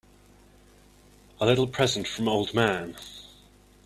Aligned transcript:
A 1.39 1.45
little 1.45 1.67
present 1.67 2.07
from 2.07 2.27
old 2.27 2.55
man. 2.55 2.95